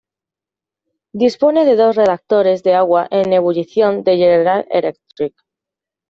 [1.13, 5.35] Dispone de dos reactores de agua en ebullición de General Electric.